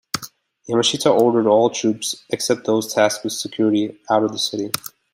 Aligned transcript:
Yamashita 0.67 1.11
ordered 1.13 1.45
all 1.47 1.69
troops, 1.69 2.23
except 2.31 2.65
those 2.65 2.91
tasked 2.91 3.23
with 3.23 3.33
security, 3.33 3.99
out 4.09 4.23
of 4.23 4.31
the 4.31 4.39
city. 4.39 4.71